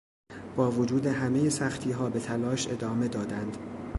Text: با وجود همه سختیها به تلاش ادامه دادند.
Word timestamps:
با 0.55 0.71
وجود 0.71 1.05
همه 1.05 1.49
سختیها 1.49 2.09
به 2.09 2.19
تلاش 2.19 2.67
ادامه 2.67 3.07
دادند. 3.07 3.57